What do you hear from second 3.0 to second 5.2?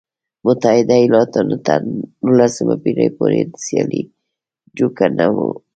پورې د سیالۍ جوګه